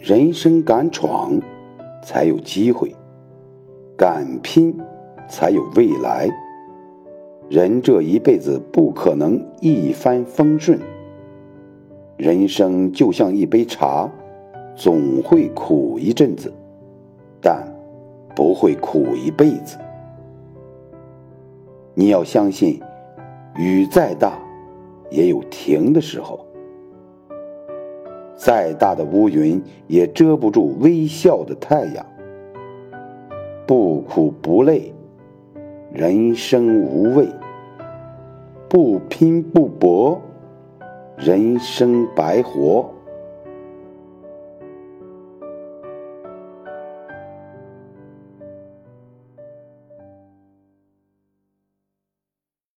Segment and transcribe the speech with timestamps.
[0.00, 1.38] 人生敢闯，
[2.02, 2.88] 才有机会；
[3.98, 4.74] 敢拼，
[5.28, 6.26] 才有未来。
[7.50, 10.78] 人这一辈子不可能一帆风顺，
[12.16, 14.10] 人生就像一杯茶，
[14.74, 16.50] 总会苦一阵子，
[17.42, 17.62] 但
[18.34, 19.76] 不会苦一辈子。
[21.92, 22.80] 你要相信，
[23.54, 24.38] 雨再大，
[25.10, 26.46] 也有停的时候。
[28.42, 32.06] 再大的乌云也遮不住微笑的太阳。
[33.66, 34.94] 不苦不累，
[35.92, 37.26] 人生无味；
[38.66, 40.18] 不拼不搏，
[41.18, 42.88] 人生白活。